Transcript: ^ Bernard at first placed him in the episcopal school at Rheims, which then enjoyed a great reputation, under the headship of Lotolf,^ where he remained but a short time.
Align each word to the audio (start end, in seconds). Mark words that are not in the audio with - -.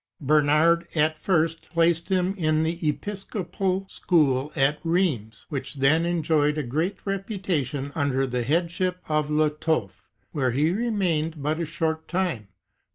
^ 0.23 0.25
Bernard 0.27 0.87
at 0.95 1.15
first 1.15 1.69
placed 1.71 2.09
him 2.09 2.33
in 2.35 2.63
the 2.63 2.89
episcopal 2.89 3.85
school 3.87 4.51
at 4.55 4.79
Rheims, 4.83 5.45
which 5.49 5.75
then 5.75 6.07
enjoyed 6.07 6.57
a 6.57 6.63
great 6.63 6.97
reputation, 7.05 7.91
under 7.93 8.25
the 8.25 8.41
headship 8.41 8.97
of 9.07 9.29
Lotolf,^ 9.29 10.05
where 10.31 10.49
he 10.53 10.71
remained 10.71 11.43
but 11.43 11.59
a 11.59 11.65
short 11.65 12.07
time. 12.07 12.47